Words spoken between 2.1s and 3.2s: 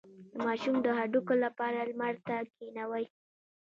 ته کینوئ